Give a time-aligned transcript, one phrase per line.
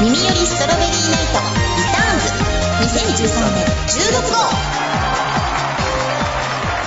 [0.00, 1.36] 耳よりストロベリーナイト
[1.76, 2.32] リターンズ。
[2.96, 4.48] 2013年16号は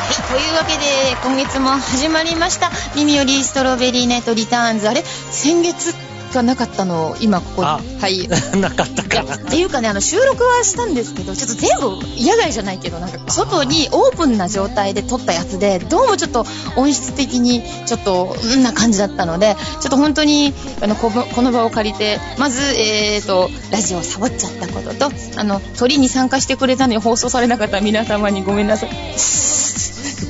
[0.09, 2.71] い、というわけで今月も始まりました。
[2.95, 4.89] 耳よりストロベリーナイトリターンズ。
[4.89, 5.03] あれ？
[5.29, 5.93] 先月
[6.33, 8.27] がなかったのを今ここはい。
[8.59, 9.35] なかったかな。
[9.35, 11.85] っていうかねあの収録はしたんですけどちょっと全部
[12.17, 16.45] 野外じゃないけどなんか外にオープンな状態で撮ったやつでどうもちょっと
[16.75, 28.89] 音質的にちょっとうんな感じだったのでちょっと本当にあのこのこの場を借りてまずえーとラジオをサボっちゃったこととあの鳥に参加してくれたのに放送されなかった皆様にごめんなさい。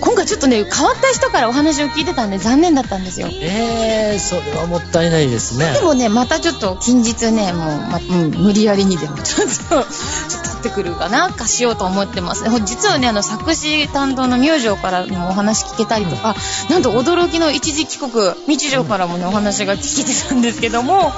[0.03, 3.27] 今回ちょっとね変わった人からお話を聞いてたんで残念だったんですよ。
[3.31, 5.73] えー、それはもったいないですね。
[5.73, 5.81] で。
[5.81, 12.49] もね、またちょっと近日ね、もう、ま、うん、無理やりにでもちょっと、 ちょっと取ってくるかな、かしようと思ってます。
[12.49, 16.35] ほ実はね、あの、作詞担当の明星からもお話聞けたりとか、
[16.69, 21.13] なんと驚きの一時帰国、日常からもね、お話が聞けてたんですけども、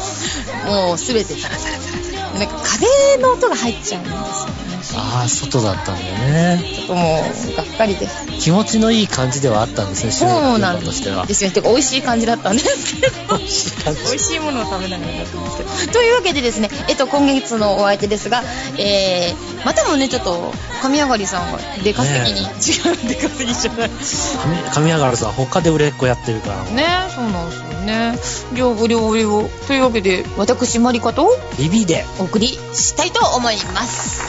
[0.65, 2.14] もうすべてザラザラザラザラ。
[2.39, 4.65] なんか風の音が入っちゃうんですよね。
[4.97, 6.61] ああ、外だったんだよね。
[6.63, 8.27] ちょっともう、がっかりです。
[8.39, 11.25] 気持ちのいい感じではあったんですね、そうなん現場としては。
[11.25, 11.51] ですよ。
[11.51, 13.37] てか、美味しい感じだったんですけど。
[13.37, 15.93] 美味しい感じ美味しいものを食べながらやってますけど。
[15.93, 18.43] というわけでですね、えっと、今月のお相手ですが、
[18.77, 23.89] えー、またもね、ちょっと、神上がりさんが出稼ぎに、ね違う出稼ぎじゃない。
[24.73, 26.63] 神上がるさん、他で売れっ子やってるから。
[26.63, 28.17] ね、そうなんですよね。
[28.55, 34.21] 両方両方というわけで、私、マリカとビビで、お送りしたいと思います。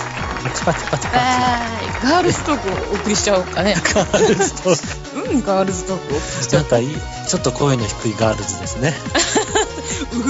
[0.44, 1.16] パチパチパチパチ。
[1.16, 2.04] はい。
[2.04, 3.74] ガールズトークをお送りしちゃおうかね。
[3.94, 8.94] ガールズトークうん、ガールズトークをお送りしちゃおうんなかいい、ちょっと声の低いガールズですね。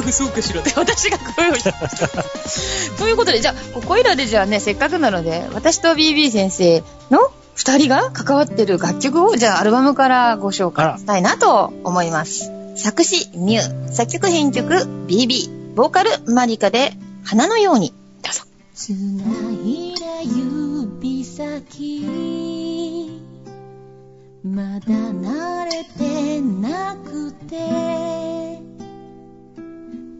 [0.06, 1.55] うそうかしろって私が声を。
[2.98, 12.55] ということで、じゃあ、ここいらでじゃあね、せっかくなので、私と BB 先生の二人が関わってる楽曲を、じゃあアルバムからご紹介したいなと思います。
[12.77, 14.69] 作詞、ミュー、作曲編曲、
[15.08, 16.92] BB、ボーカル、マリカで、
[17.24, 17.94] 花のように。
[18.22, 18.42] どうぞ。
[18.74, 19.24] つな
[19.64, 23.10] いだ指先。
[24.45, 27.56] まだ慣れてなくて。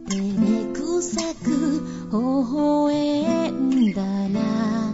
[0.09, 2.17] 照れくさく微
[2.51, 4.01] 笑んだ
[4.39, 4.86] ら。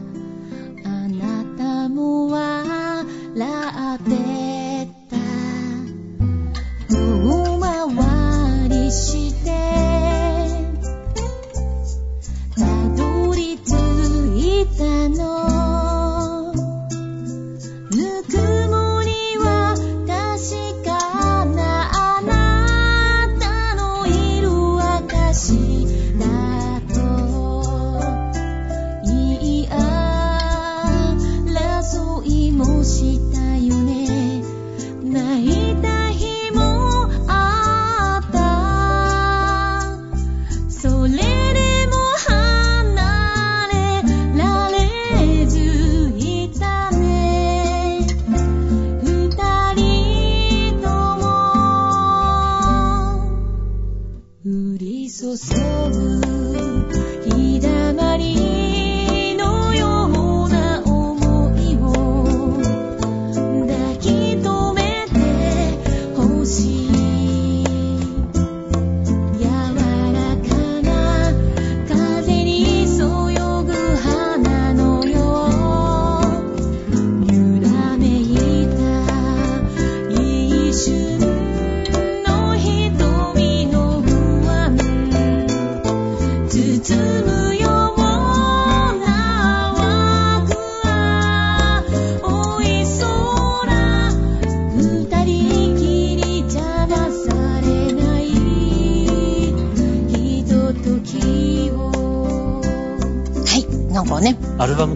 [54.45, 56.62] 降り注ぐ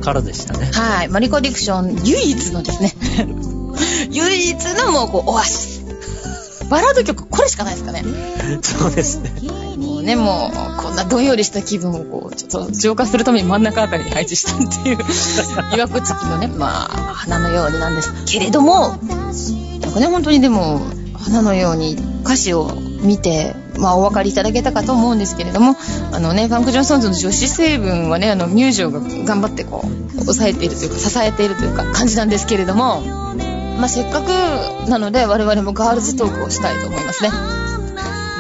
[0.08, 0.72] からでしたね。
[0.72, 1.10] はい。
[1.10, 2.94] マリコディクション唯一のですね、
[4.10, 5.86] 唯一のもうこう、オアシス。
[6.70, 8.06] バラード曲、これしかないですかね。
[8.62, 9.34] そうですね。
[9.78, 14.98] もうね、もう、こんなどんよりした気分をこう、ちょっと浄化するために真ん中あたりに配置したっていう、
[15.76, 18.98] いわくつきのね、まあ、花のようになんですけれども、
[19.82, 20.82] なんかね、本当にでも、
[21.16, 25.76] 花のように歌詞を見て、まあ、お分かりいただけたかと思うんですけれども、
[26.12, 33.02] あのね、ファンク・ジョンソンズの女子成分はね、あの、ミュージョが頑張ってこう、抑えているというか、支えているというか、感じなんですけれども、
[33.78, 37.30] まあ、せっかくなので、我々もガールズトークをしたいと思いますね。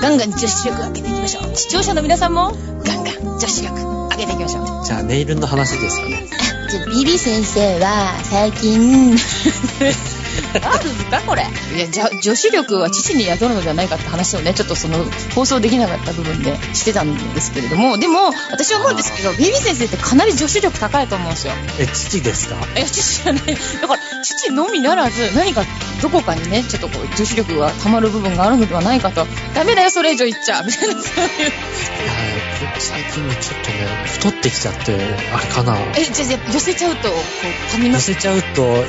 [0.02, 1.56] ガンガン女子力上げていきましょう。
[1.56, 2.52] 視聴者の皆さんも、
[2.84, 3.76] ガンガン女子力
[4.10, 4.86] 上げていきましょう。
[4.86, 6.28] じゃあ、ネイルの話ですかね。
[6.70, 9.18] じゃあ、ビビ先生は、最近、
[10.60, 11.44] ガールズかこれ？
[11.76, 14.98] いや、じゃ、女子力は父に宿るのではないかって話をね、ちょっとその、
[15.36, 21.54] 放送できなかった部分でしてたんですけれども、でも、私は思うんですけど、ビビ先生ってかなり女子力高いと思うんですよ。
[21.80, 22.56] え、父ですか？
[22.76, 23.44] いや、父じゃない。
[23.46, 25.64] だから、父のみならず、何か、
[26.02, 29.26] どこかにね、ちょっとこう、女子力が溜まる部分があるのではないかと。
[29.54, 30.62] ダメだよ、それ以上言っちゃ。
[30.64, 31.52] みたいな、そういう。
[32.60, 34.94] いや最近ね、ちょっとね、太ってきちゃって、
[35.34, 35.78] あれかな。
[35.96, 38.12] え、じゃあ、じゃあ寄せちゃうと、こう、噛みます？
[38.12, 38.84] 乗せちゃうと、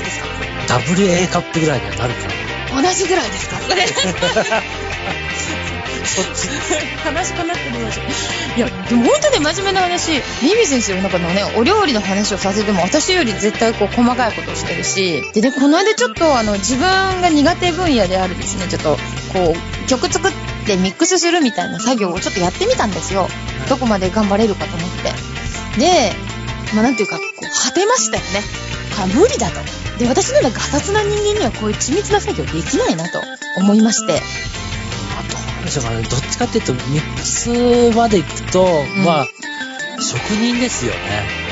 [0.69, 2.29] WA カップぐらいにはなるか
[2.76, 2.82] な。
[2.82, 3.59] 同じぐらいですか？
[3.61, 3.87] それ。
[3.87, 3.93] そ
[6.23, 6.49] っち。
[7.05, 7.88] 悲しくなってるよ
[8.56, 10.12] いや、でも本当に真面目な話、
[10.43, 18.99] ミミ先生の中のね、お料理の話をさせても、私より絶対こう、細かいことをしてるし、でね、この間ちょっと、あの、自分が苦手分野であるですね、ちょっと、
[19.32, 20.32] こう、曲作っ
[20.67, 23.29] てミックスするみたいな作業をちょっとやってみたんですよ。
[23.69, 25.12] どこまで頑張れるかと思って。
[25.81, 26.12] で、
[26.75, 28.68] まあ、なんていうか、こう、果てましたよね。
[29.02, 29.60] あ、無理だと。
[29.98, 33.20] で、私なガサツな人間にはこういう緻密な作業できないなと
[33.58, 34.20] 思いまして。
[35.18, 39.26] あと、なんでしょうかね、どっちかっていうと、ミックスまで行くと、んまあ、
[40.00, 40.92] 職人ですよ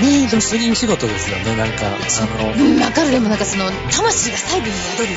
[0.01, 0.23] ね。
[0.23, 3.11] ね職人仕事ですよね、なんか、あの、うん、わかる。
[3.11, 5.09] でもなんかその、魂が細部に宿る。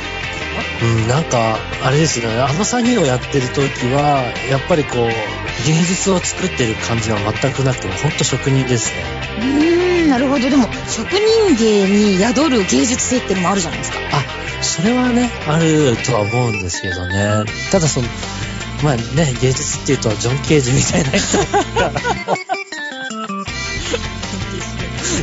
[0.82, 3.62] うん、なんか、あれですよね、あの作業をやってる時
[3.94, 9.04] は、やっぱりこう、芸術を作ってる感じは全くなくて、ほんと職人ですね。
[9.84, 10.50] うなるほど。
[10.50, 13.98] でも、職人芸に宿る芸術性っていうのもあるじゃないですか。
[14.12, 14.24] あ、
[14.64, 17.46] それはね、あるとは思うんですけどね。
[17.72, 18.08] ただその、
[18.84, 21.92] まあね、芸術っていうと、ジョン・ケージみたいな人が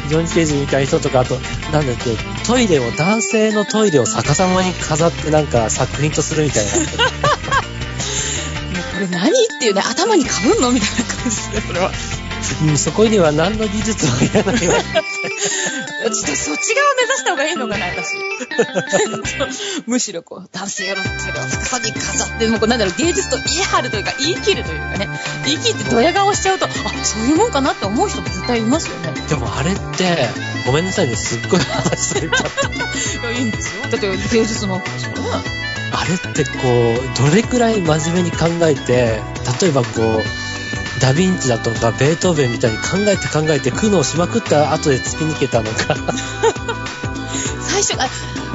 [0.09, 1.39] ジョン・ケージみたいな人とか、あと、
[1.73, 6.73] なんだっけ、トイレを、男性のトイレを逆さまに飾ってなんか作品とするみたいな。
[8.97, 11.93] これ何っていうね、頭にかぶんのみたいな感じですね、それは。
[12.69, 14.75] うん、そこには何の技術もいらないわ。
[16.05, 18.17] 私、そっち側目指した方がいいのかな、私。
[19.87, 25.09] むしろこう、男性のトイレを逆さに飾って、もうなんだろう、芸術と言い張るというか、言い切るというかね、
[25.45, 26.69] 言い切ってドヤ顔しちゃうと、あ、
[27.05, 29.21] そういうもんかなって思う人も絶対いますよね。
[29.29, 30.29] でもあれって、
[30.67, 32.77] ごめんなさいね、すっごい話されちゃって。
[33.19, 33.83] いや、いいんですよ。
[33.91, 34.83] だって芸術の。
[35.93, 39.21] あれってこう、どれくらい真面目に考えて、
[39.61, 40.46] 例えばこう、
[41.01, 45.97] ダヴィンチだとかベートーベンみたいに考えて考えて苦悩しまくった後で突き抜けたのか。
[47.69, 48.09] 最初、あ、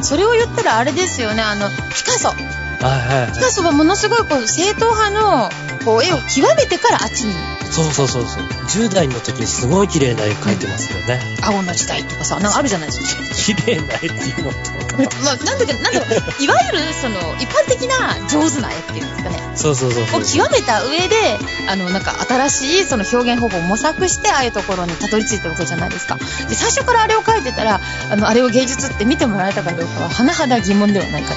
[0.04, 2.30] それを言ったらあれですよね、あの、ピカソ。
[2.30, 2.38] はい
[2.82, 3.40] はいはいピ。
[3.40, 5.50] カソはものすごいこう正統派の
[5.86, 7.34] こう絵を極めてからあっちに
[7.72, 8.44] そうそうそうそう。
[8.44, 11.22] 10代の時にすごい綺麗な絵描いてますよね。
[11.42, 13.56] 青の時代とかさ、なんかあるじゃないですか。
[13.56, 14.82] 綺麗な絵っていうのと。
[15.24, 19.52] まあ、なんだけど、なんだろう、いわゆるその一般的な上手な絵っていうんですかね。
[19.56, 20.22] そうそうそうそう。
[20.22, 21.40] を極めた上で、
[21.70, 26.18] あの、なんか新しいその表現方法を模索して、ああいうところにたどり着いたわけじゃないですか。
[26.18, 27.80] で、最初からあれを描いてたら、
[28.10, 31.34] あの、あれを芸術って見てもらえたかどうかは、甚だ疑問ではないか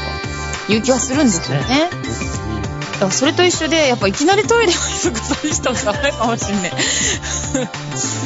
[0.67, 1.91] という気はするんですよね。
[3.07, 6.73] だそれと一緒で、やっぱいきなりトイレを逆さにしたのがダメかもしんない。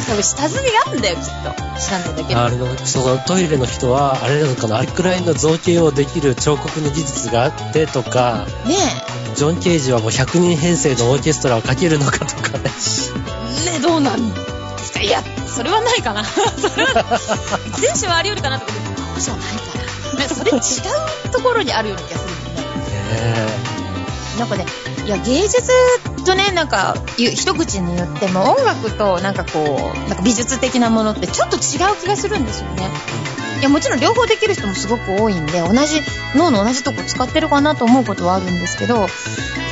[0.07, 1.81] 多分下積みがあるんだよ、きっと。
[1.81, 2.41] 知らんのだけど。
[2.41, 8.75] あれの、そのトイレの人は、あれなのかな、あれくらいの造形をできる彫刻の技術があってとか、ね
[9.35, 12.65] ジョン・ケージはもう100人編成のオーケストラをかけるのかとかね。
[13.67, 13.71] え。
[13.71, 14.41] ねえ、どうなんで
[14.79, 16.25] すかいや、それはないかな。
[16.27, 17.05] それは、
[17.81, 19.63] 前者はあり得るかなと思って、後者はないか
[20.17, 20.19] ら。
[20.19, 23.69] ね、それ違うところにあるような気がするんだよね。
[23.73, 23.78] ね
[24.39, 24.65] なんかね、
[25.05, 25.63] いや、芸術
[26.25, 31.59] とね、なんか、一口に言っても、音楽と、なんかこう、なんか美術的なものってちょっと違
[31.93, 32.89] う気がするんですよね。
[33.59, 36.01] いや、もちろん両方できる人もすごく多いんで、同じ、
[36.37, 39.09] 脳の同じとこ使ってるかなと思うことはあるんですけど、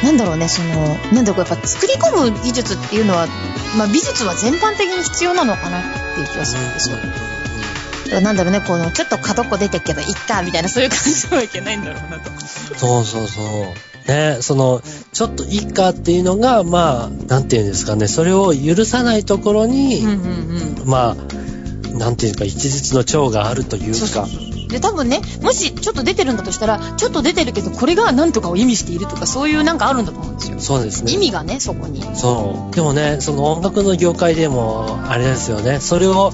[0.02, 3.28] なんだろうね、その、なんだろう、やっぱ作り込む技術っていうのは、
[3.76, 5.82] まあ美術は全般的に必要なのかなっ
[6.14, 6.96] ていう気がするんですよ。
[6.96, 12.30] だからなんだろうね、この、ちょっと角っこ出てっけど、いっか、みたいな、そういう感じではいけないんだろうなと。
[12.76, 13.96] そうそうそう。
[14.08, 14.82] ね、その、
[15.12, 20.88] ちょっといいかっていうのが、まあ、なんていうんですかね、それを許さないところに、うんうんうん。
[20.88, 24.28] まあ、なんていうか、一日の長があるというそうそうか、
[24.68, 30.60] で、多分ね、もしちょっと出てるんだとしたら、ちょっと出てるけど、これが何とかを意味しているとか、そういうなんかあるんだと思うんですよ。
[30.60, 31.12] そうですね。
[31.12, 32.04] 意味がね、そこに。
[32.14, 32.75] そう。
[32.75, 36.32] でもね、その音楽の業界でも、あれですよね、それを、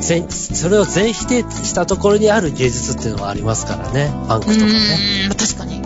[0.00, 4.12] 全、それを全否定したところにある芸術っていうのはありますからね。
[4.28, 5.28] パンクとかね。
[5.36, 5.77] 確かに。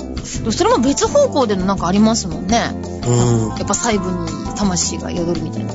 [0.43, 2.73] でもそれも別方向でのなんかありますもんね。
[3.07, 3.57] うん。
[3.57, 5.73] やっぱ細部に魂が宿るみたいな。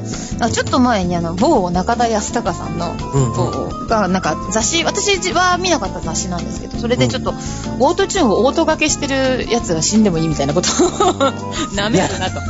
[0.50, 2.98] ちょっと前にあの、某中田康隆さんの、うん
[3.34, 7.32] こう、が、なんか雑誌、私は見なかった雑誌なんですけど、それでちょっと、
[7.80, 10.90] オートチューンをオート掛けしてるやつが死んでもいいみたいなことを
[11.76, 12.42] 舐めるなと。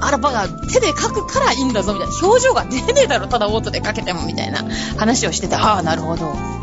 [0.00, 2.14] あらばが手で書くからいいんだぞみたいな。
[2.22, 4.64] 表情が出ねえだろ、ただオートで書けてもみたいな
[4.96, 6.59] 話をしてて、ああ、なるほど。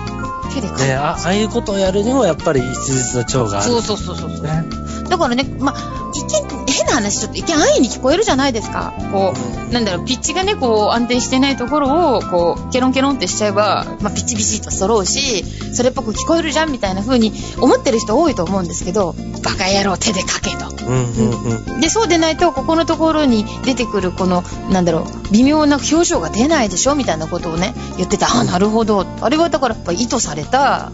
[0.61, 0.97] けで買ね、う。
[0.97, 3.69] あああいうことをやるにもやっぱり一日の長がある。
[3.69, 4.43] そうそうそうそうそう。
[4.43, 4.65] ね。
[5.09, 5.75] だからね、まあ、
[6.13, 6.46] 一見、
[6.77, 8.93] 変な話、ちょっと一見安易に聞こえるじゃないですか。
[9.11, 9.33] こ
[9.69, 15.43] う、なんだろう、ピッチがね、こう、安定してないところを、こう、ケロンケロンってしちゃえば、まあ、ピッチビチッと揃うし、
[15.73, 20.85] それっぽく聞こえるじゃんみたいな風に思ってる人多いと思うんですけど、バカ野郎手で書けと。
[20.85, 21.81] うんうんうん。
[21.81, 29.05] で、そうでないと、ここのところに出てくる、この、なんだろう、微妙な表情が出ないでしょみたいなことをね、言ってて、ああ、なるほど。
[29.21, 30.91] あれはだから、やっぱ意図された。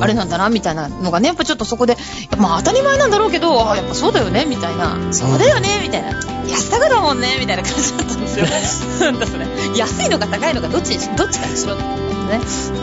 [0.00, 1.96] あれなんだな、みたいなのがね、やっぱちょっとそこで、
[2.36, 4.97] まあ当たり前なんだろうけど、あやっぱそうだよね、みたいな。
[5.10, 6.10] そうだよね、みたいな。
[6.48, 8.46] 安高だもんね、みたいな感じだったんですよ。
[9.76, 12.40] 安いのか高いのか、どっちどっちかにしろってね。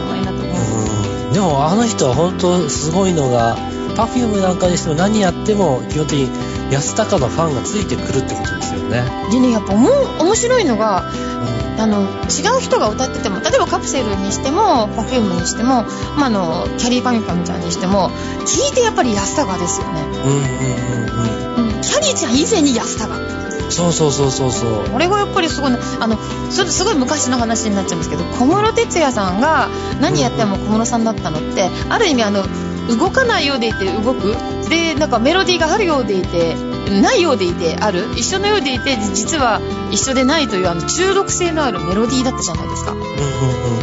[0.07, 0.47] 可愛いなと思う。
[0.49, 3.57] うんでもあの人は本当すごいのが、
[3.95, 6.29] Perfume なんかにしても何やっても基本的に
[6.73, 9.03] 安高のファンがついてくるってことですよね。
[9.31, 15.83] でね、やっぱ思う、面白いのが、うんあの、違う人が歌ってても、例えばカプセルにしても、パフュームにしても、
[16.15, 18.11] まあ、あの、キャリーパミュパミュちゃんにしても、
[18.45, 20.01] 聞いてやっぱり安高ですよね。
[20.01, 20.39] うんうん
[21.19, 21.54] うんうん。
[22.15, 23.15] キャリーちゃん以前に安高。
[23.15, 23.71] うん。
[23.71, 24.89] そうそうそうそうそう。
[24.89, 26.17] これがやっぱりすごいあの
[26.51, 29.67] それすごい昔の話になっちゃうんですけど小室哲哉さんが
[29.99, 32.43] 何やっても小室さんだったのってある意味あの
[32.87, 34.35] 動かないようでいて動く
[34.69, 36.55] でなんかメロディーがあるようでいて
[37.01, 39.59] ないようでいてある一緒のようでいて実は
[39.91, 43.15] 一緒でないというあの中毒性のあるメロディーだったじゃないですかうんうんうん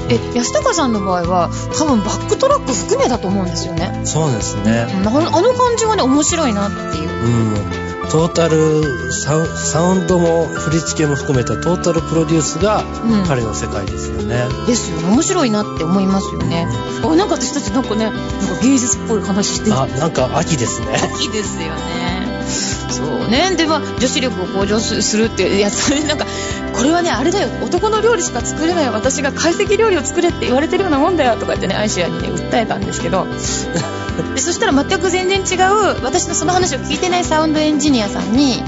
[0.08, 4.86] え安高さんの場合は多分バックトラック含めだと思うんですよねそうですね。
[4.88, 7.81] あのあの感じはね面白いなっていううん。
[8.12, 13.24] トータルサウンドも振り付けも含めたトータルプロデュースがうん。
[13.24, 14.44] 彼の世界ですよね。
[14.66, 15.14] ですよね。
[15.14, 16.66] 面白いなって思いますよね。
[17.02, 18.20] あなんか私たちなんかねなんか
[18.62, 19.70] 芸術っぽい話して。
[19.70, 20.88] るあ、なんか秋ですね。
[21.22, 22.44] いいですよね。
[22.90, 23.56] そうね。
[23.56, 25.88] でまあ女子力を向上すするっていうやつ。
[26.04, 26.26] なんか
[26.74, 27.48] これはねあれだよ。
[27.64, 28.90] 男の料理しか作れない。
[28.90, 31.36] 私が懐石料理を作れって言われてるようなもんだよ。
[31.36, 33.26] とかってねアイシアにね訴えたんですけど
[34.34, 38.62] でそしたら全く全然違う私のその話を聞いてないサウンドエンジニアさんに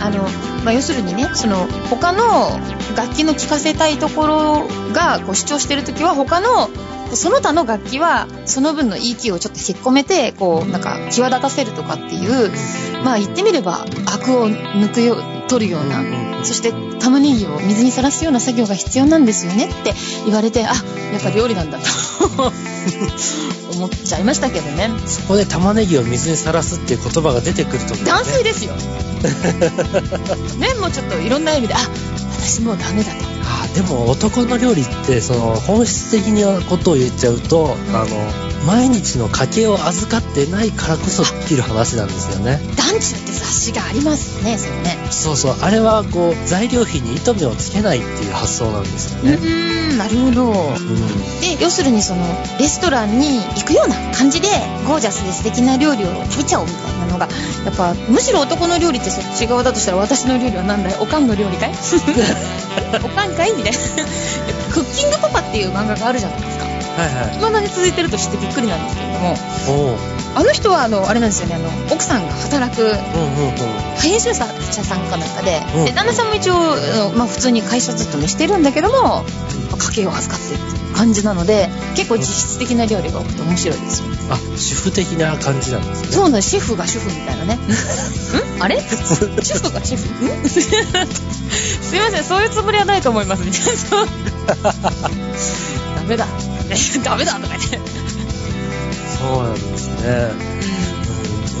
[0.00, 0.22] あの、
[0.64, 2.58] まあ、要するにねその他の
[2.96, 6.68] 楽器の聴かせたいところがこう主張してる時は他の
[7.14, 12.50] その他の楽器はその分の EQ をちょっと引っ込めてこうなんか際立たせるとかっていう
[13.04, 15.16] まあ言ってみればアクを抜くよ
[15.48, 19.94] 取るようなそして玉ねぎを水にさらすような作業が必要なんですよねって
[20.26, 20.74] 言われてあや
[21.18, 21.84] っぱ料理なんだと
[23.74, 24.90] 思っちゃいましたけどね。
[25.06, 28.74] そこで玉ねぎを水にさらすっていう言葉が出てくると、ね、男性ですよ。
[30.58, 31.78] ねもうちょっといろんな意味であ
[32.38, 33.16] 私もうダメだと。
[33.42, 38.06] あでも男の料理ってその本質的なことを言っちゃうと、あの
[38.66, 42.60] 毎日の家計を預かってないからこそできる話なんですよね。
[42.76, 44.96] 団地って雑誌がありますねそれね。
[45.10, 45.56] そうそう。
[45.60, 50.52] あれはこう材料費に糸目をつけないっていう発想なんですようねーんなるほど。
[50.52, 51.40] うん。
[51.40, 52.22] で要するにその
[52.58, 54.48] レストランに行くような感じで
[54.86, 57.28] ゴージャスで素敵な料理を食べちゃおうみたいなのが
[57.66, 60.94] やっぱむしろ男の料理ってそっち側だとしたら私の料理は何だい？
[61.00, 61.72] おかんの料理かい？
[63.04, 63.52] おかんかい？
[63.52, 63.63] みたいな
[64.72, 66.64] クッキングパパっていう漫画があるじゃないですか。
[66.64, 67.34] はいはい。
[67.34, 69.36] 未だに続いてると知ってびっくりなんですけれども
[70.36, 72.92] あの人はあのあれなんですよねあの奥さんが働く
[74.00, 76.56] 編集者さんかなんかで,、うんで旦那さんも一応、
[77.16, 79.24] まあ、普通に会社勤めしてるんだけども
[79.78, 84.06] 家計を預かってる感じなので結構実質的な料理が多くて面白いですよ。
[84.30, 86.08] あ主婦的な感じなんですね。
[86.12, 86.50] そうなんです。
[86.50, 87.54] シェフが主婦みたいなね。
[88.58, 88.62] ん？
[88.62, 88.80] あれ？
[88.80, 90.48] シェフがシェフん？
[90.48, 90.60] す
[91.96, 92.24] いません。
[92.24, 93.42] そういうつもりはないと思います。
[93.44, 94.08] みたいなそう
[95.96, 96.26] ダメだ。
[97.04, 97.80] ダメだとか言って。
[99.18, 100.30] そうなんですね、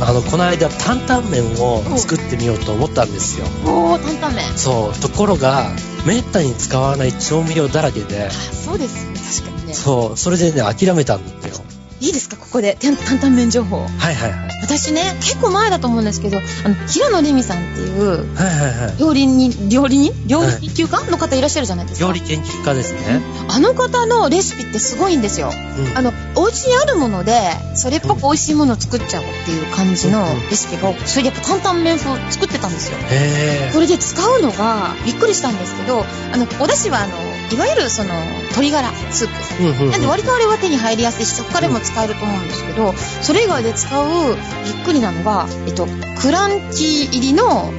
[0.00, 3.46] ん、あのこの間担々麺を作ってみようと思ったんですよ。
[3.64, 4.44] おお担々麺。
[4.56, 4.98] そう。
[5.00, 5.70] ところが
[6.04, 8.28] めったに使わない調味料だらけで。
[8.28, 9.74] あそうです確かにね。
[9.74, 11.54] そうそれでね諦めたんだよ。
[12.00, 12.36] いいですか？
[12.36, 12.76] ここで。
[12.80, 13.78] 担担々麺情報。
[13.78, 14.50] はいはいはい。
[14.62, 18.98] 私ね結構前だと思うんですけどあの平野レミさんっていうはいはいはい。
[18.98, 20.12] 料理人料理人？
[20.26, 21.10] 料理研究家？
[21.10, 22.06] の方いらっしゃるじゃないですか。
[22.06, 25.50] 料理研究家ですね、あの方のレシピってすごいんですよ。
[25.50, 25.96] うん。
[25.98, 27.40] あのお家にあるもので
[27.74, 32.98] それっぽく美味しいものを作っちゃおうっていう感じのレシピがそれでやっぱ担々麺風作ってたんですよ。
[33.00, 37.14] へこれで使うのがびっくりしたんですけどあのお出汁はあの
[37.52, 38.14] いわゆるその
[38.50, 39.34] 鶏ガラスープ。
[39.62, 40.00] えうんうんなん。
[40.00, 45.86] で割とあれは手に入りやすいしそこからも使えると思うんですけどそれ以外で使うびっくりなのが、えっと、
[46.20, 47.72] クランチ入りの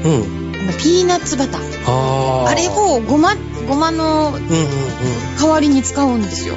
[0.81, 1.65] ピーナッツバター。
[1.88, 3.36] あれをごま
[3.67, 4.34] ごまの
[5.39, 6.55] 代わりに使うんですよ。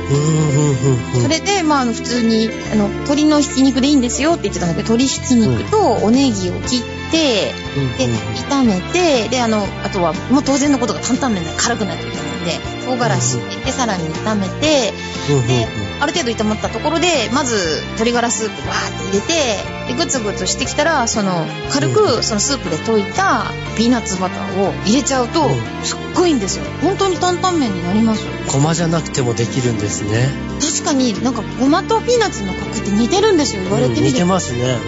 [1.22, 7.52] それで、まあ、普通にあの鶏のひき肉でいいんですよって言ってたんだけど鶏ひき肉とおネギを切って、
[7.98, 8.06] で
[8.48, 13.38] 炒めてであのあとはもう当然のことが担々麺で辛くないといけないんで唐辛子。
[13.64, 14.92] でさらに炒めて
[15.28, 15.66] で
[16.00, 23.44] ある程度炒まったところでまず鶏ガラスープバーって入れてでグツグツしてきたらその軽くそのスープで溶いた
[23.76, 25.84] ピーナッツバターを入れちゃうとうん。
[25.84, 26.64] すっごいんですよ。
[26.82, 28.24] 本当に担々麺になります。
[28.52, 30.28] ごまじゃなくてもできるんですね。
[30.60, 33.62] 確かになんかごまとピーナッツの角って似てるんですよ。
[33.62, 34.78] 言われてうん似みててますね。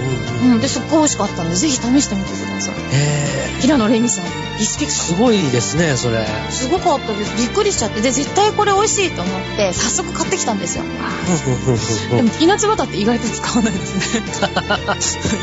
[0.43, 0.55] うんうん。
[0.55, 2.75] うん、ですっごい美味しかったんでぜひ試してみてください。
[2.75, 4.25] へ平野レミさん
[4.59, 4.99] リスペークト。
[4.99, 6.25] すごいですね、それ。
[6.51, 7.37] すごかったです。
[7.37, 10.85] びっくりしちゃってで絶対これ美味しいと思って早速買ってきたんですよ。
[10.85, 14.23] でもピーナッツバターって意外と使わないですね。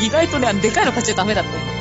[0.02, 1.77] 意外とねでかいの買っちゃダメだった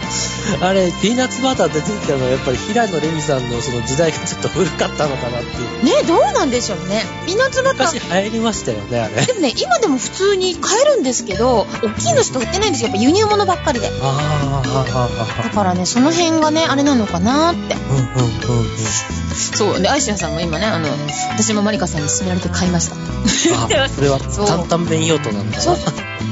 [0.62, 5.86] あれ、ピーナッツバターって出てきたのは、やっぱり平野レミさんのその時代がちょっと古かったのかなっていう。
[5.86, 7.04] ねどうなんでしょうね。
[7.26, 9.26] ピーナッツバタ昔ー流行りましたよね、あれ。
[9.26, 12.90] でもね今でも普通に買えるんですけど大きいのしか売ってないんですよ。
[12.90, 13.88] やっぱ輸入物ばっかりで。
[13.88, 17.76] ああ、ああ、あだからねその辺がねあれなのかなって。
[17.76, 18.78] うんうんうんうん。
[19.36, 19.82] そう。
[19.82, 20.88] でアイシアさんも今ねあの
[21.32, 22.96] 私もマリカさんに勧められて買いました
[23.28, 25.62] あ、それは担々麺用途なんだな。
[25.62, 25.78] そう。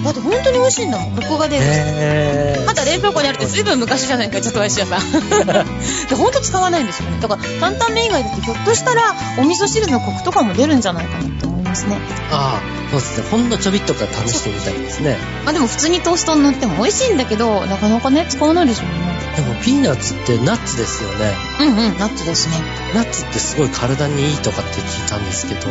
[0.05, 1.15] だって本当に美味しいんだもん。
[1.15, 2.65] コクが出る。
[2.65, 4.97] まだ冷凍庫にあるってずいぶん昔じゃないかちょっとアイシアさ。
[4.97, 5.11] ん
[6.07, 7.19] で本当使わないんですよね。
[7.21, 11.97] だから担々麺以外だってひょっとしたらお味噌汁のコクとかも出るんじゃないかなって思いますね。
[12.31, 13.25] ああ、そうですね。
[13.31, 15.17] ほんのちょびっとから試してみたいですね。
[15.43, 18.93] まあでも普通にトーストに塗っても美味しいんだけどなかなかね使わないでしょうね。
[19.35, 21.33] でもピーナッツってナッツですよね。
[21.57, 22.55] うんうんナッツですね。
[22.93, 25.67] ナッツってすごい体にいいとかって聞いたんですけど。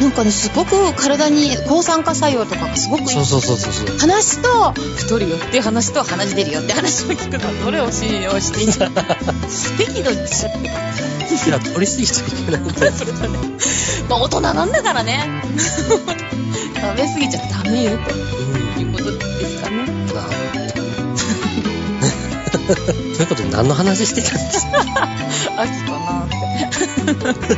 [0.00, 3.08] なんかねすごく体に抗酸化作用とかがすごくいい。
[3.08, 3.98] そうそうそうそう。
[3.98, 8.90] 話と太るよっていう話と鼻血出るよって話を聞くのはどれを信用していいんだ
[9.78, 10.68] 適度にしちゃって。
[10.68, 12.92] いや、取りすぎちゃいけないんだよ。
[12.92, 13.28] それとね
[14.08, 15.24] まあ大人なんだからね。
[16.82, 18.18] 食べ過ぎちゃダメよとう
[18.78, 18.80] ん。
[18.80, 19.76] いうことですかね。
[19.76, 19.81] な
[23.16, 25.08] ということで何の話してたんですか？
[25.58, 27.56] 秋かなって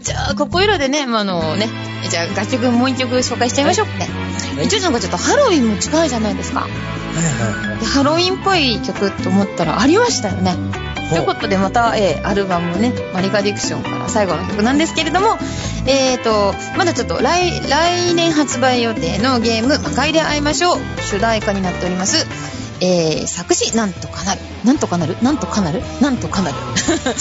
[0.00, 1.68] じゃあここいらでね、まあ、あのね
[2.08, 4.08] じゃあ楽曲もう一曲紹介しちゃいましょうね、
[4.56, 4.66] はい。
[4.66, 6.60] 一応なんかちょっとハロウィンも近いじゃないですか。
[6.60, 6.78] はいは
[7.64, 7.68] い。
[7.70, 10.54] はいでハロウィンっぽい曲と思ったらありましたよね。
[11.10, 15.38] ということでまた、えーアルバムねマリカ・ディクションから最後の曲なんですけれども
[15.86, 22.26] えーとまだちょっと来来年発売予定のゲーム「魔界で会いましょう」主題歌になっております
[22.80, 24.40] えー作詞なんとかなる。
[24.64, 25.16] なんとかなる？
[25.22, 25.82] なんとかなる？
[26.00, 26.54] なんとかなる。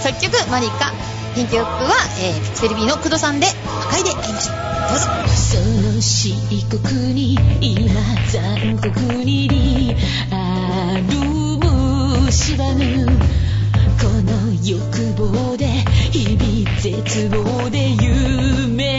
[0.00, 0.92] 作曲マリカ。
[1.34, 4.56] 編曲は、えーピクセル B の工藤さんで「魔界で会いましょう」
[4.88, 5.06] どうぞ。
[5.34, 6.34] その漆
[6.82, 7.92] 黒に今
[8.30, 9.94] 残酷に
[10.30, 13.06] ある蝕む
[14.00, 14.32] この
[14.64, 15.66] 欲望で
[16.10, 18.95] 日々絶望で夢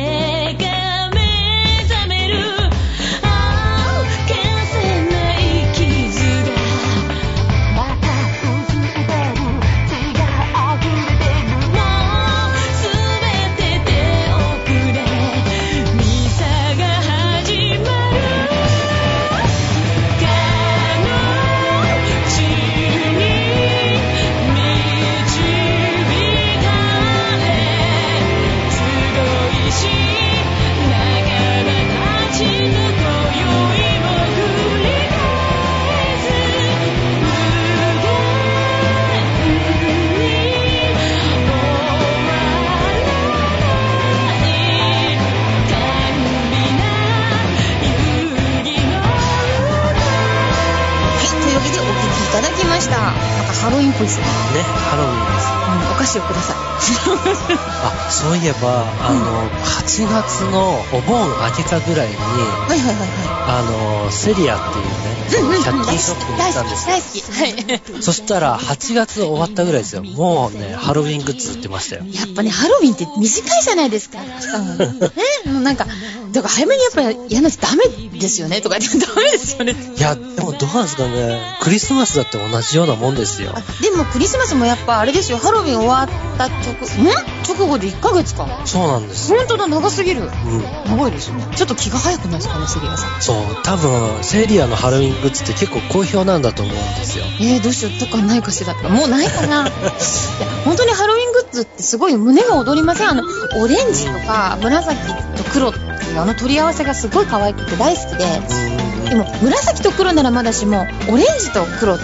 [54.03, 55.47] ですね、ね、ハロウィンです。
[55.67, 56.55] うん、お菓子をください
[58.07, 63.61] あ、そういえば、あの、8月のお盆明けたぐらいに、はいはいはいはあ
[64.05, 65.49] の、セリアっていうい。
[65.49, 66.95] ね、100均ショップに行ったんですよ。
[66.95, 67.21] 大好き。
[67.21, 67.91] 大好き。
[67.91, 68.01] はい。
[68.01, 70.03] そしたら、8月終わったぐらいですよ。
[70.03, 72.03] もうね、ハロウィングッズ売ってましたよ。
[72.11, 74.19] やっぱね、ハロウィンって短いじゃないですか。
[74.39, 74.93] 期間がね。
[74.93, 75.85] ねもうなんか、
[76.31, 79.75] だから早めにやっぱりやらないとダメですよねとか言って ダメですよね。
[79.97, 81.57] いや、でもどうなんですかね。
[81.61, 83.61] クリスマスだって同じようなもんですよあ。
[83.81, 86.77] でもクリスマスもやっぱあれですよ、ハロウィン終わった直、ん？
[87.47, 88.47] 直後で1ヶ月か。
[88.65, 89.29] そうなんです。
[89.33, 90.21] ほんとだ、長すぎる。
[90.21, 90.61] うん。
[90.85, 91.47] 長いですよね。
[91.55, 93.21] ちょっと気が早くないですかね、セリアさん。
[93.21, 97.25] そう、多分、セリアのハロウィングッズって結構好評なんだと思うんですよ。
[97.39, 99.71] えー、どうしようとかないかしらもうないかな いや
[100.65, 103.09] 本当にハロウィングッズってすごい胸が躍りません？
[103.09, 103.23] あの
[103.61, 104.95] オレンジとか紫
[105.35, 105.79] と黒って
[106.17, 108.25] いうあの取り合わせがすごい可愛くて大好きで
[109.09, 112.03] でも紫と黒ならまだしもオレンジと黒って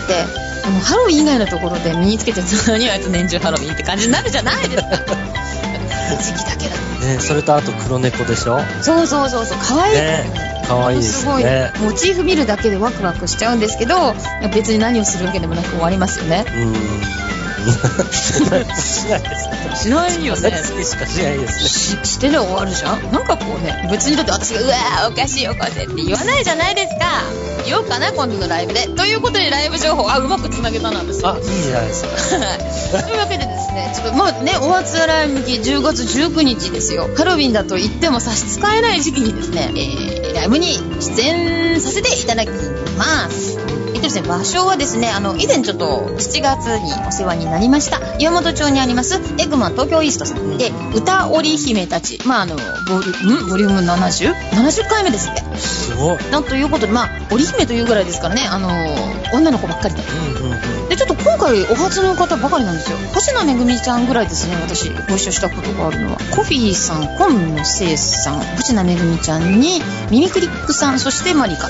[0.65, 4.87] あのハロウィン以外のところで身につけて何あいつ年中ハロウィンって感じになるじゃないですか。
[6.23, 6.75] 時期だけだ
[7.07, 8.61] ね、それとあと黒猫でしょ？
[8.81, 9.95] そうそうそうそう可愛い。
[9.95, 11.71] ですよね可愛いですすごいね。
[11.81, 14.15] モチーフ見るだけでワクワクしちゃうんですけど
[14.53, 16.45] 別に何をするわけでもなく終わりますよね。
[16.47, 16.73] うん。
[18.11, 19.21] しないですね。
[19.75, 20.51] しないよね。
[20.51, 22.03] 月しかしないですね。
[22.03, 27.23] ししてで終わるじゃんなんかこうね、別にだって私が、うわー、おかしいおかしいって言わないじゃないですか。
[27.65, 28.87] 言おうかな、今度のライブで。
[28.87, 31.29] ということで、ライブ情報、あ、うまくつなげたなんですよ。
[31.29, 32.09] あ、いいじゃないですか。
[32.45, 32.55] は
[33.01, 33.03] い。
[33.03, 37.09] というわけでですね、ちょっと、まあね、お初ライブ向き10月19日ですよ。
[37.15, 42.49] ハロウィンだと言っても差し支えない時期にですね、えー、ライブに出演させていただき
[42.97, 43.62] ます。
[44.03, 45.85] えっとですね、場所はですね、あの、以前ちょっと
[46.17, 52.61] 7月にお世話になりました、岩本町にあります、エグマン東京イーストさんで、歌織姫たち、まああの、ボ
[52.99, 55.41] リュんボリューム 70?70 回目ですって。
[55.57, 56.17] すごい。
[56.31, 58.69] なんということで、まあ、織姫というぐらいですからね、あの、
[59.33, 60.01] 女の子ばっかりで。
[60.01, 60.89] うんうんうん。
[60.89, 62.97] で、ちょっと今回お初の方ばかりなんですよ。
[63.13, 66.17] 星名めぐみちゃんぐらいですね、私ご一緒したことがあるのは。
[66.31, 71.69] コフィーさん、今野聖さん、星名めぐみちゃんに、ミミクリックさん、そしてマリカ。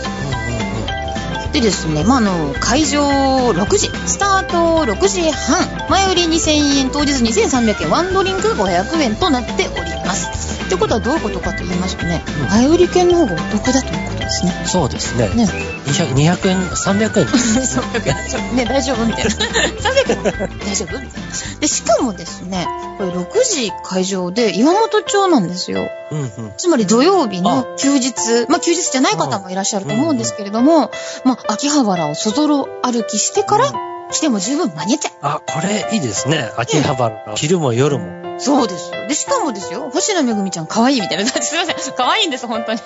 [1.54, 10.64] でですね、まあ、あの、会場6時、スタート6時半、前売り2000円、当日2300円、ワンドリンク500円となっております。
[10.66, 14.52] ってことはどういうことかと言いますとね、うん前売り券の方がお得だということですね。
[14.66, 15.30] そうですね。
[15.30, 15.48] ね。
[15.86, 17.26] 200, 200円、300円。
[17.26, 18.10] 300
[18.50, 18.56] 円。
[18.56, 19.30] ね、大丈夫みたいな。
[19.32, 20.60] 300円。
[20.60, 21.00] 大丈夫？
[21.00, 21.60] みたいな。
[21.60, 22.68] で、しかもですね、
[22.98, 25.88] これ6時会場で岩本町なんですよ。
[26.12, 26.54] うんうん。
[26.58, 28.14] つまり土曜日の休日、
[28.50, 30.92] まあ休日じゃない方もいらっしゃると思うんですけれども、
[31.26, 33.72] まあ秋葉原をそぞろ歩きしてから
[34.12, 35.14] 来ても十分間に合っちゃう。
[35.22, 36.50] あ、これいいですね。
[36.58, 38.23] 秋葉原の昼も夜も。
[38.40, 39.08] そうですよ。
[39.08, 41.26] で、しかもですよ、星野めぐみちゃん可愛いみたいな。
[41.30, 41.94] すいません。
[41.96, 42.80] 可愛いんです、本当に。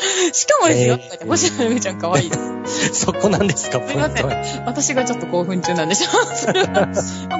[0.32, 2.94] しかもですよ、えー星野めぐみちゃん可愛いです。
[3.04, 4.64] そこなんですか、すいません。
[4.66, 6.86] 私がちょっと興奮中なんでしょそれはまあ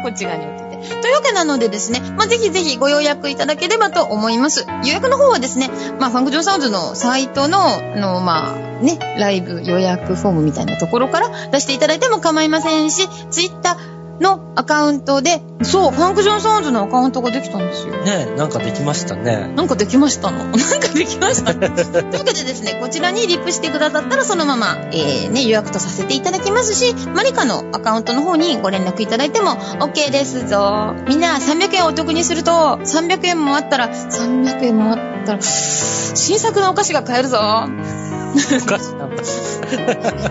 [0.02, 1.00] こっち側に置いてて。
[1.02, 4.66] というわけなのでですね、まあ、ぜひぜひご予約いただければと思います。
[4.84, 17.96] 予約の方はですね、まあ、ファンクジョンサウンズのサイトの、あの、まあ、ね、ライブ予約フォームみたいなところから出していただいても構いませんし、ツイッターのアカウントで、そう、ファンクジョンサウンズのアカウントができたんですよ。
[18.04, 19.48] ねなんかできましたね。
[19.56, 20.44] なんかできましたの？
[20.44, 21.54] なんかできました。
[21.56, 30.94] というわけでですね、こちらにリプしてくださったらそのまま、えー、ね、予約とさせていただきますし、マリカのアカウントの方にご連絡いただいても OK ですぞ。
[31.08, 37.38] みんな300円お得にすると、300円もあったら、300円もあったら、新作のお菓子が買えるぞ。
[37.38, 39.22] おかしなんだ。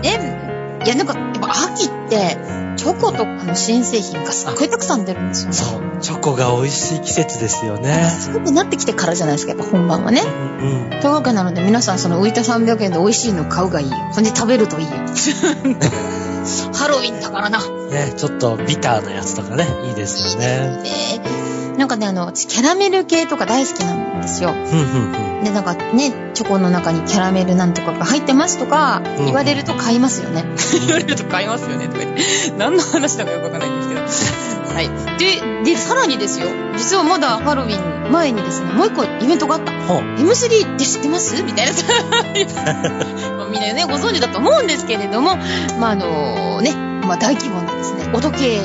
[0.02, 0.49] え、
[0.84, 2.38] いや、なんか、やっぱ秋って、
[2.76, 5.54] チョコとかの新製品がすっごいたくさん出るんですよね。
[5.54, 5.98] そう。
[6.00, 8.08] チョコが美味しい季節ですよね。
[8.08, 10.22] 寒くなってきてからじゃないですか、やっぱ本番はね。
[10.22, 11.00] うんうん。
[11.00, 13.96] というわけなので皆さんその浮いた300円で美味しいの買うがいいよ。
[14.12, 14.92] ほんで食べるといいよ。
[16.72, 17.58] ハロウィンだからな。
[17.58, 20.80] ねちょっとビターなやつとかね、いいですよね。
[20.84, 24.52] えー、なんかね、あの、私キャラメル系とか大好きなんですよ。
[25.42, 30.44] で、なんかね、チョコの中にキャラメルなんとかが入ってますとかうん言われると買いますよね。
[30.86, 32.22] 言われると買いますよねとか言って。
[32.58, 34.74] 何の話だかよくわかんないんですけど。
[34.74, 34.90] はい。
[35.18, 36.46] で、で、さらにですよ。
[36.76, 39.72] 実はまだハロウィン前にですね、もう一個イベントがあった。
[39.72, 40.00] ほう。
[40.00, 41.42] M3 って知ってます？
[41.42, 41.84] みたいなさ。
[43.36, 45.36] まあみんなね、ご存知だと思うんですけれども、
[45.78, 46.74] まあ、あのね、
[47.06, 48.60] まあ、大規模なですね、お時計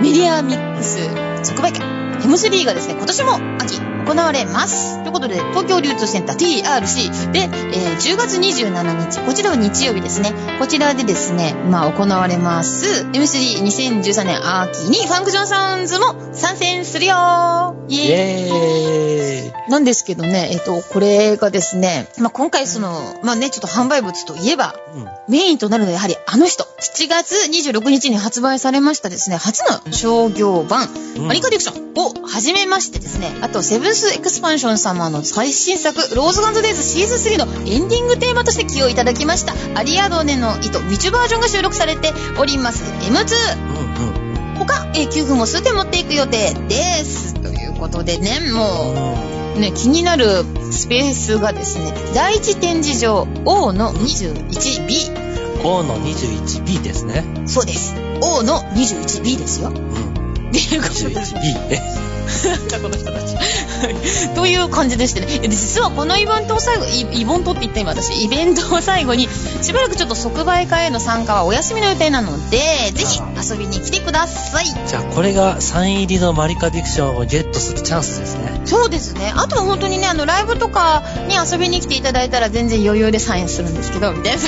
[0.00, 0.98] メディアミックス
[1.42, 3.87] 即売会 M3 がですね、今年も秋。
[4.08, 5.02] 行われます。
[5.02, 10.32] ということで、東京流通センター TRC で、えー10月27日、こちらは日曜日ですね。
[10.58, 13.04] こちらでですね、まあ、行われます。
[13.12, 19.70] M32013 年秋にファンクジョンサウンズも参戦するよイイエーイ。
[19.70, 25.08] なんですけどね、えっと、これがですね、まあ、今回その、まあね、ちょっと販売物といえば、うん。
[25.28, 26.64] メインとなるのはやはりあの人。
[26.80, 43.08] 7月26日に発売されましたですね、初の商業版、うんマリカディクションを始めましてですね、あと、セブンスエクスパンション様の最新作、ローズガンズデイズシーズン3のエンディングテーマとして起用いただきました、アリアドネの糸、未知バージョンが収録されております、M2。
[43.10, 44.54] うんうん。
[44.54, 47.34] 他、えー給付も数点持っていく予定です。
[47.34, 49.24] ということでね、も
[49.56, 55.64] う、ね、気になるスペースがですね、第一展示場 O の 21B。
[55.64, 57.24] O の 21B ですね。
[57.46, 57.96] そうです。
[58.20, 59.70] O の 21B ですよ。
[59.70, 60.48] うん。
[60.50, 62.17] っていうことで 21B ね。
[62.28, 63.36] なんだこの人たち。
[64.34, 65.38] という感じでしてね。
[65.38, 69.28] で実はこのイベントを最後、イイベントって言った今私、イベントを最後に、
[69.62, 74.66] しばらくちょっと即売会への参加はお休みの予定なので、ぜひ遊びに来てください。
[74.66, 78.60] じゃあこれがサイン入りのマリカディクションをゲットするチャンスですね。
[78.64, 79.32] そうですね。
[79.34, 84.42] あとは本当にね、あの、ライブとかに遊びに来ていただいたら全然余裕でサインするんですけど、みたいな。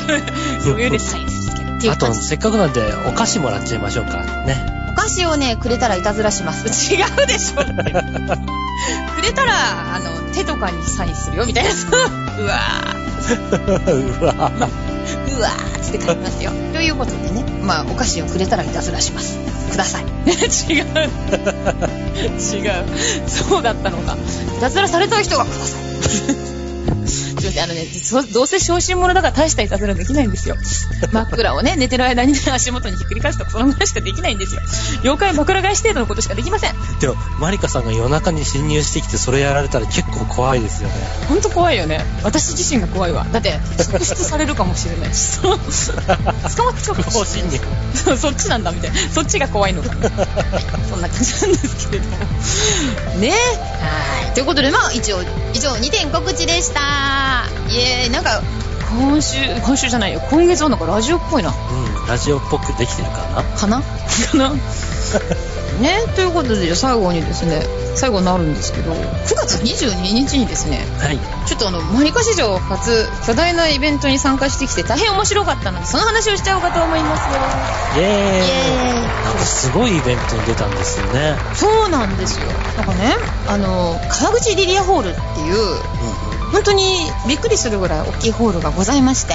[0.67, 1.77] 余裕でサインするんですけど。
[1.77, 2.15] っていうあと。
[2.15, 4.19] せっかくなんでお菓子もらっちゃいましょうか。
[4.47, 4.80] ね。
[5.01, 6.95] 菓子をね、くれたらいたずらします。
[6.95, 7.73] 違うでしょって。
[7.73, 11.71] くれたら、あの、手とかにサインするよ、みたいな。
[11.71, 12.59] うわ
[14.21, 14.69] うわぁ。
[15.39, 16.51] うわーっつって帰りますよ。
[16.73, 19.39] ということでね、まあ、お菓子をくれたらいたずらします。
[19.71, 20.05] ください。
[20.05, 20.85] 違う。
[20.85, 22.85] 違う。
[23.27, 24.17] そうだったのか。
[24.57, 27.30] いたずらされた人がください。
[27.41, 30.57] ちょっとあのね、そどうせ小心者だから大したいたずらできないんですよ。
[31.13, 34.61] 枕をね、寝てる間にね、足元にひっくり返すとか、そのぐらいしかできないんですよ。
[35.03, 36.75] 妖怪枕返し程度のことしかできません。
[37.01, 40.95] でも、マリカさんが夜中に侵入してきてそれやられたら結構怖いですよね。
[41.29, 42.05] ほんと怖いよね。
[42.23, 43.27] 私自身が怖いわ。
[43.33, 45.39] だって、職質されるかもしれないし。
[45.41, 45.59] そう。
[46.57, 47.61] 捕まっちゃうかもしれない。
[47.95, 48.97] そうそっちなんだみたいな。
[49.13, 49.91] そっちが怖いのか。
[50.89, 52.17] そんな感じなんですけれども。
[53.21, 54.35] ねはい。
[54.35, 55.23] ということで、まあ、一応、
[55.55, 57.30] 以上2点告知でした。
[57.69, 58.11] イエーイ。
[58.11, 58.43] なんか、
[58.91, 60.21] 今週、今週じゃないよ。
[60.31, 61.51] 今月はなんかラジオっぽいな。
[61.51, 63.43] うん、ラジオっぽくできてるかな？
[63.43, 63.81] かな？
[63.81, 63.85] か
[64.35, 64.53] な？
[65.81, 67.63] ねということで、最後にですね、
[67.95, 71.19] 最後になるんですけど、9月22日にですね、はい。
[71.47, 78.03] ちょっとあの、マリカ史上初、巨大なイベントに参加してきて大変面白かったので、その話をしちゃおうかと思いますよ。
[78.03, 81.37] イエーイイエーイなんかすごいイベントに出たんですよね。
[81.55, 82.47] そうなんですよ。
[82.77, 83.17] なんかね、
[83.49, 85.81] あの、川口リリアホールっていう、うんうん。
[86.53, 86.83] 本当に
[87.29, 89.35] びっくりするぐらい大きいホールがございまして、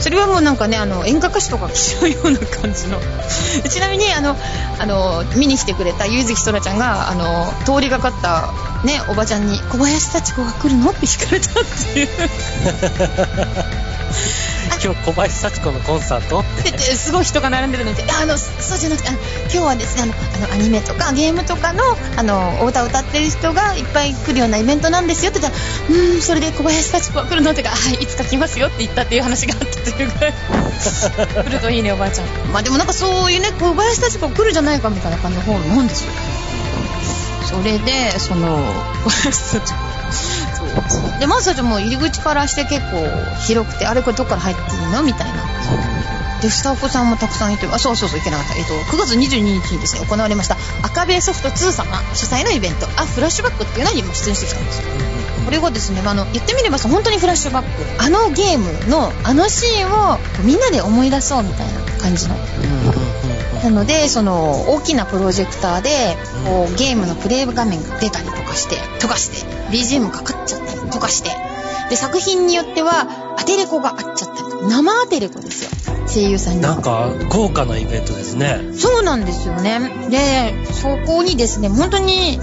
[0.00, 3.00] それはもうなんかね、あの、演歌歌手とかが来ちゃうような感じの。
[3.68, 4.36] ちなみに、あの、
[4.78, 8.52] あの、見に来てくれた結月そらちゃんが、あの、通りがかった、
[8.84, 10.90] ね、おばちゃんに、小林幸子が来るの？
[10.90, 11.52] って聞かれたっ
[11.92, 12.08] ていう。
[14.82, 16.78] 今日小林幸子のコンサートって。
[16.78, 21.82] すごい人が並んでるのにあのそうじゃなくてあの今日はですねあのあのアニメとかゲームとかの
[22.16, 30.34] あのお歌を歌ってる人がいっぱい来るようなイベントなんですよって言ったらうーんそれで小林幸子が来るのってからはいいつか来ますよって言ったっていう話があったというぐらい
[31.44, 32.26] 来るといいねおばあちゃん。
[32.52, 36.10] まあでもなんかそういうね小林幸子来るじゃないかみたいな感じのホールなんですよ
[37.44, 38.58] それでその
[39.04, 39.81] 小林幸子
[41.20, 43.04] でまず最初もう入り口からして結構
[43.46, 45.42] 広くてあれこれどっから入っていいのみたいな。
[46.42, 54.88] でスタッフさんもたくさんいてあそうそうそういけなかった、えっと、9月22日にですね行われました赤ベソフト2様主催のイベントあフラッシュバックっていうのにも出演してきたんですよ。
[55.44, 58.02] これがですね、まあの言ってみれば本当にフラッシュバック。
[58.02, 62.36] あのゲームのあのシーンをみんなで思い出そうみたいな感じの。
[63.62, 70.31] なのでその大きなプロジェクターでこうゲームのプレイ画面が出たりとかしてとかして BGM かか
[70.98, 71.30] っちゃったりとかして
[71.90, 78.72] で作品によってはアテレコがあっちゃったりとか生アテレコですよ声優さんになんか豪華なイベントですね。
[78.74, 79.80] そうなんですよね。
[80.10, 82.38] で、そこにですね、本当に、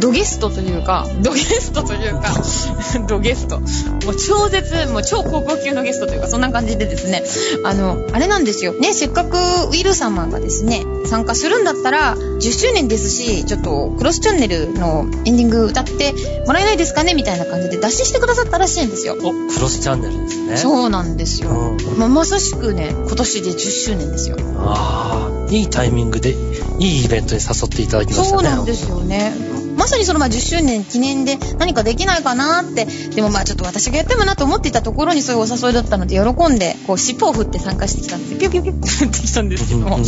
[0.00, 2.32] ドゲストというか、ドゲストというか、
[3.06, 3.60] ドゲスト。
[3.60, 3.66] も
[4.10, 7.22] う超絶、もう超高校級のゲストというか、そんな感じでですね、
[7.64, 8.72] あの、あれなんですよ。
[8.72, 16.14] ね、せっかくウィル様がですね、参加するんだったら、10周年ですし、ちょっとクロスチャンネルのエンディング歌って
[16.46, 19.14] もらえないですかねみたいな感じで出ししてくださったらしいんですよ。
[19.14, 20.54] お、クロスチャンネルですね。
[20.54, 20.56] う。
[20.58, 21.50] そうなんですよ。
[21.50, 21.98] うん。
[21.98, 24.36] まあ、まさしくね、今年で10周年ですよ。
[24.58, 26.34] ああ、いいタイミングで、
[26.78, 28.28] いいイベントに誘っていただきましたね。
[28.30, 29.53] そうなんですよね。
[29.76, 38.36] まさにそのまあ10周年記念で何かできないかなって、でもまあちょっと私がやってもなと思っていたところにそういうお誘いだったので喜んで、こう尻尾を振って参加してきたんで。
[38.36, 39.98] ピュピュピュって振ってきたんですけども。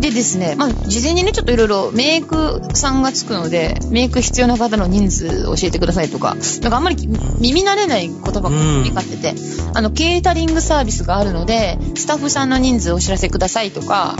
[0.00, 6.96] でですね、まあ事前にねちょっといろいろメイクさんがつくので、メイク必要な方の人数教えてくださいとか、なんかあんまり
[7.40, 9.34] 耳慣れない言葉が飛び交ってて、
[9.74, 14.16] あのケータリングサービスがあるので、スタッフさんの人数お知らせくださいとか、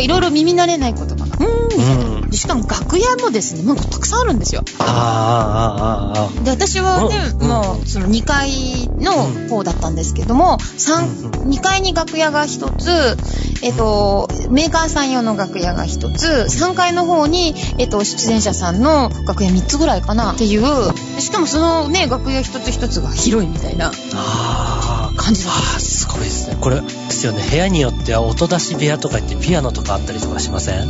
[0.00, 2.09] いろいろ耳慣れない言葉が、うーんみたいな。
[2.30, 4.62] うんでしかも楽屋もですね、なんかたくさんあるんですよ。
[4.78, 6.44] ああ、ああ、ああ。
[6.44, 9.12] で、私はね、うんもう、その2階の
[9.48, 13.16] 方だったんですけども、三うん2階に楽屋が1つ、
[13.62, 24.89] えっ、と、メーカーさん用の楽屋が1つ、3階の方に、えっ、と、出演者さんの楽屋3つぐらいかなっていう、でしかもそのね、楽屋1つ1つが広いみたいなああ。
[25.20, 25.60] 感じだった。
[25.60, 26.56] ああ、すごいですね。
[26.60, 27.42] これですよね。
[27.50, 30.88] 部屋によっては音出し部屋とか言ってピアノとかあったりとかしません？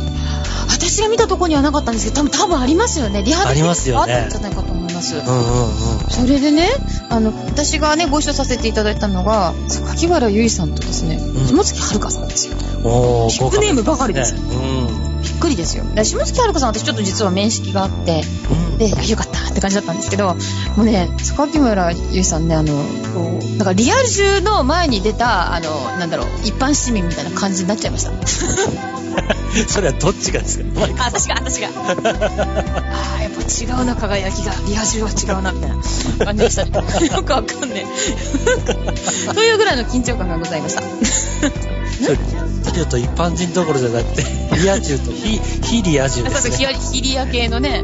[0.69, 3.23] 私が見たとこにはなかったんですけど、多分、多分ありますよね。
[3.23, 5.15] リハありますよねあったんじゃないかと思います。
[5.15, 6.09] うんうんうん。
[6.09, 6.69] それでね、
[7.09, 12.55] あの、私がね、ご一緒させていただいたのが、榊原ゆいさんとですね、ん下月遥さんですよ。
[12.83, 15.00] おー、ビッグネームばかりですねびっ
[15.41, 15.83] くりですよ。
[15.95, 18.23] で下月遥さん私ちょっと実は面識があって。
[18.77, 20.33] で、あよかったって感じだったんですけど、
[20.75, 22.73] もうね、榊原ゆいさんね、あの、
[23.13, 28.11] こう、なんかリア充の前に出た、あの、なんだろう、一般市民みたいな感じになっちゃいました。
[29.67, 30.65] それはどっちがですか？
[30.97, 31.67] あ、私が、私が。
[31.67, 34.53] あーやっぱ違うな、輝きが。
[34.67, 36.71] リア充は違うな、みたいな感じでしたね。
[37.13, 37.85] よくわかんねえ。
[39.33, 40.81] というぐらいの緊張感がございました。
[42.71, 44.23] ア充と一般人どころじゃなくて、
[44.61, 46.67] リア充と非、非リア充そうそう、ですね。
[46.91, 47.83] ヒリヒリア系のね、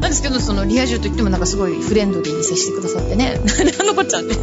[0.00, 3.40] なんですけど、そのリア充といってもなんかすごいフレンドリーに接してくださってね。
[3.78, 4.36] なんのこっちゃって。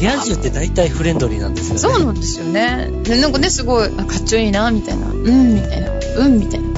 [0.00, 1.80] リア充って大体フレンドリーなんですよね。
[1.80, 2.88] そうなんですよね。
[3.02, 5.06] でなんかね、すごい、あ、かっちょいいな、みたいな。
[5.06, 5.90] うん、みたいな。
[6.18, 6.68] うん、みたいな。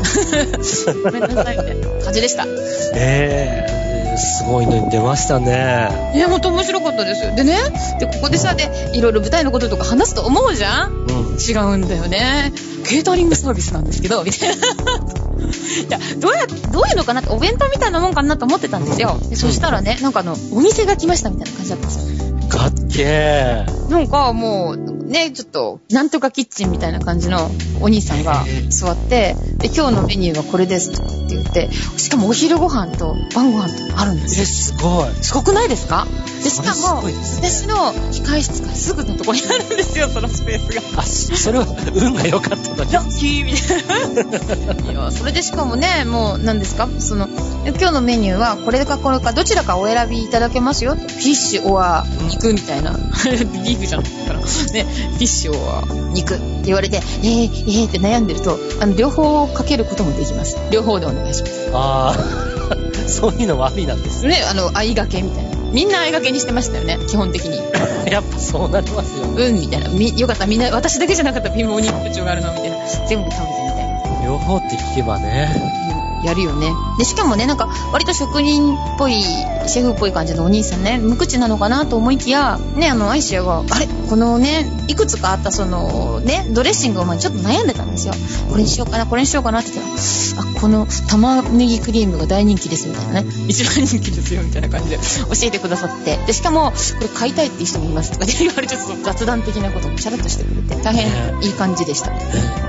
[1.05, 2.47] ごめんなさい、みたいな感じでした。
[2.95, 3.85] ええ
[4.17, 6.13] すごいのに出ましたね。
[6.15, 7.35] いや、ほんと面白かったです。
[7.35, 7.59] でね、
[7.99, 11.24] で、ここでさ、で、いろいろ舞台のこととか話すと思うじゃんうん。
[11.35, 12.53] 違うんだよね。
[12.87, 14.57] ケータリングサービスなんですけど、みたいな。
[14.65, 19.19] いや、どうや、どういうのかなって、お弁当みたいなもんかなと思ってたんですよ。
[19.29, 22.49] でそしたらね、なんかあの、お店が来ましたみたいな感じだったんですよ。
[22.49, 23.91] かっけー。
[23.91, 30.97] なんかもう、ね、ちょっと、なんとかキッチンみたいな感じのお兄さんが座って、で、今日のメニューはこれですっ
[31.29, 34.47] て言って、しかもお昼ご飯と晩ご飯とあるんですよえ、。
[34.47, 35.11] すごい。
[35.23, 36.07] すごくないですか？
[36.43, 41.01] で、しかも、ね私の控室からすぐのところにあるんですよ、そのスペースが。
[41.01, 43.03] あ、それは運が良かっただけラ。
[43.03, 44.93] ッキーみたいな。
[44.93, 46.89] いや、それでしかもね、もう、何ですか？
[46.99, 47.29] その、
[47.67, 50.95] 今日のメニューは、これかこれか、どちらかお選びいただけますよ。
[50.95, 52.93] フィッシュ、オア、肉みたいな。
[52.95, 54.41] ビーフじゃないから。
[54.41, 60.57] ね、フィッシュ、オア、肉って言われて、えー、えーって悩んでると、あの、両方かけることもできます。
[60.71, 61.71] 両方でお願いします。
[61.73, 62.17] ああ、
[63.09, 64.27] そういうのもありなんです。
[64.27, 65.51] ね、あの、相掛けみたいな。
[65.73, 67.59] みんな相掛けにしてましたよね、基本的に。
[68.11, 69.27] やっぱそうなりますよ。
[69.37, 69.89] うん、みたいな。
[69.89, 72.77] み、よかった、みんな、私だけじゃなかったら貧乏に特徴があるな、みたいな。
[73.09, 74.25] 全部食べてみたいな。
[74.25, 75.94] 両方って聞けばね。
[76.25, 76.73] やるよね。
[76.99, 79.23] で、しかもね、なんか、割と職人っぽい、
[79.67, 83.87] シェフっぽい感じのお兄さんね、無口なのかなと思いきや、ね、あの、アイシアが、あれ？
[84.09, 88.15] このね、いくつかあったその、ね、ドレッシングをちょっと悩んでたんですよ。
[88.51, 93.27] これにしようかな、これにしようかなって言ったら、あ、この玉ねぎクリームが大人気です、みたいなね。
[93.49, 95.03] 一番人気ですよ、みたいな感じで教
[95.43, 96.19] えてくださって。
[96.27, 101.09] で、しかも、これ買いたいっていう人もいますとかで言われて、ちょっと雑談的なことをシャラッとしてくれて、大変
[101.43, 102.13] いい感じでした。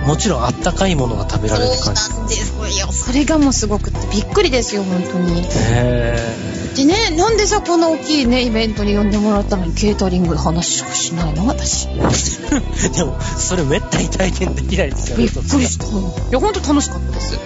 [0.08, 2.02] もちろんあったかいものが食べられる感じ。
[2.02, 2.92] そうなんですよ。
[2.92, 5.44] それがもうすごくって、びっくりですよ、本当に。
[5.46, 6.18] へ
[6.76, 11.46] でね、なんでさ、こんな大きいね、イベントに呼んでもらったのに、ケータリングの話をしないの？
[11.46, 11.88] 私。
[11.90, 11.92] え。
[12.90, 15.26] でも、それめったに体験できないですよね。
[15.26, 15.86] びっくりした。
[15.86, 15.90] い
[16.32, 17.34] や、ほんと楽しかったです。
[17.34, 17.40] ね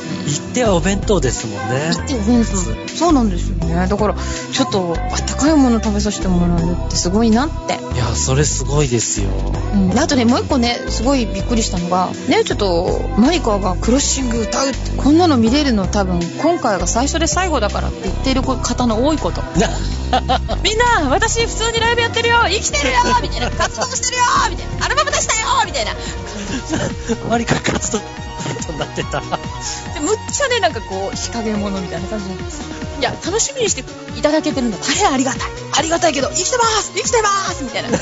[0.00, 0.03] え。
[0.26, 1.90] 行ってはお弁当ですもんね。
[1.92, 2.94] 行ってお弁当。
[2.94, 3.86] そうなんですよね。
[3.88, 4.14] だから、
[4.52, 7.74] ちょっと、あったかいもの食べさせてもらえるってすごいなって。
[7.94, 9.28] いや、それすごいですよ。
[9.74, 9.90] うん。
[9.90, 19.42] であとね、もう一個ね、すごいびっくりしたのが、ね、ちょっと、マリカがクロッシング歌うって、こんなの見れるの多分、今回が最初で最後だからって言ってる方の多いこと。
[20.62, 23.50] みんな、私普通にライブやってるよ生きてるよみたいな。
[23.50, 24.86] 活動してるよみたいな。
[24.86, 25.92] アルバム出したよみたいな。
[27.28, 28.04] マリカ活動に
[28.78, 29.22] なってた。
[29.94, 32.64] でむっちゃね、なんかこう、日陰者みたいな感じなんですよ。
[33.00, 33.84] いや、楽しみにして
[34.18, 35.40] いただけてるの大変ありがたい。
[35.76, 37.98] ありがたいけど、生きてます生きてますみたいな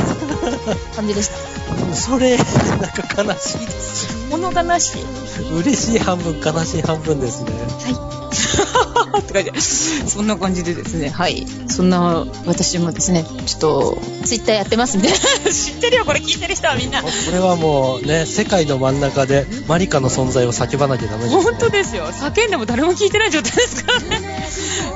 [0.94, 1.36] 感じでした。
[1.94, 4.26] それ、なんか悲しいです。
[4.30, 5.04] 物悲しい。
[5.60, 7.52] 嬉しい半分、悲しい半分ですね。
[7.52, 9.01] はい。
[10.08, 11.46] そんな感じでですね、はい。
[11.68, 15.08] そんな私もですね、ちょっと、ツイッターやってますんで。
[15.08, 17.02] 知ってるよ、これ聞いてる人はみんな。
[17.02, 21.42] これはもうね、世界の真ん中でマリカの存在を叫ばなきゃダメです、ね。
[21.42, 22.06] 本当ですよ。
[22.06, 24.48] 叫んでも誰も聞いてない状態ですからね。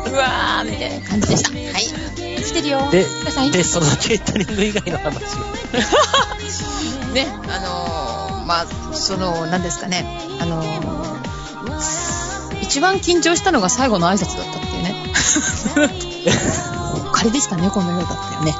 [0.10, 1.50] うわー、みたいな感じでした。
[1.50, 2.42] はい。
[2.42, 2.88] 来てるよ。
[2.90, 3.04] で
[3.52, 5.38] で、そのケータリング以外の話を。
[7.12, 10.06] ね、あのー、まあ、その、何ですかね、
[10.40, 12.25] あのー、
[12.76, 14.94] 一番緊張したのが最後の挨拶だったっていうね。
[17.10, 18.52] 仮でしたね、このようだったよね。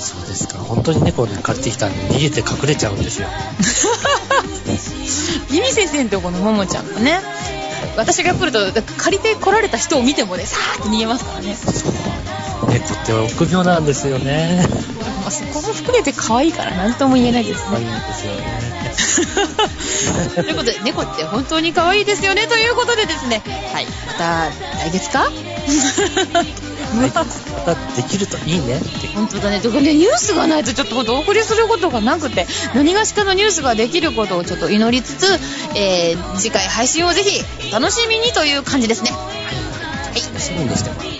[0.00, 0.56] そうですか。
[0.56, 3.28] 本当に猫に借りてきたんで逃げて隠れちゃうんですよ。
[5.52, 7.20] ミミ先生のとこのももちゃんもね、
[7.98, 8.60] 私が来ると、
[8.96, 11.54] 借りて来られた人を見てもね、さーって逃げますからね。
[12.66, 14.66] 猫って臆病なんですよね。
[15.20, 17.68] まあ、そこも含めて可愛いから何とも言えないですね。
[17.72, 18.57] 可愛いんですよね。
[20.34, 22.46] ということで、猫って本当に可愛いですよね。
[22.46, 23.42] ということでですね、
[23.72, 23.86] はい。
[24.06, 25.30] また、来月か？
[26.94, 27.24] また
[27.96, 29.08] できるといいねって。
[29.08, 29.60] 本当だね。
[29.60, 35.38] とかね、ニュースがないとちょっとほんとお送りすることがなくて、何がしかのニュースができることをちょっと祈りつつ、
[35.74, 39.10] えー、次回配信をぜひ楽しみにという感じですね。
[39.10, 39.16] は
[40.14, 40.20] い。
[40.20, 41.17] 楽しみにしてます。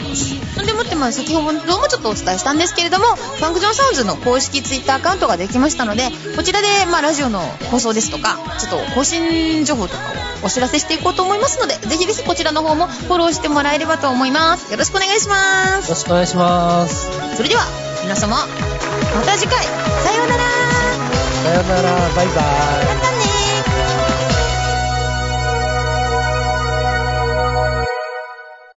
[0.79, 10.01] そんでもって、まあ、先ほどもちょっとお伝えしたんですけれども、ファンクジョンサウンズの公式ツイッターアカウントができましたので、こちらで、まあ、ラジオの放送ですとか、ちょっと更新情報とか
[10.43, 14.71] をお知らせしていこうと思いますので、ぜひぜひこちらの方もフォローしてもらえればと思います。
[14.71, 15.89] よろしくお願いします。
[15.89, 17.11] よろしくお願いします。
[17.37, 17.65] それでは、
[18.03, 18.47] 皆様、ま
[19.25, 20.45] た次回、さようなら
[21.43, 22.35] さよなら、バイバイ。
[22.35, 23.28] またね